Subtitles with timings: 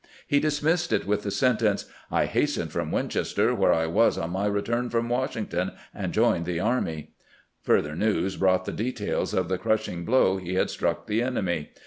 [0.25, 1.85] He dismissed it with the sentence:"
[2.19, 6.59] I hastened from Winchester, where I was on my return from Washington, and joined the
[6.59, 7.13] army...."
[7.61, 11.69] Further news brought the details of the crushing blow he had struck the enemy.